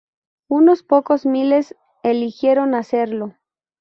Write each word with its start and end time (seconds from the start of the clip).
Unos 0.47 0.81
pocos 0.81 1.27
miles 1.27 1.75
eligieron 2.01 2.73
hacerlo. 2.73 3.35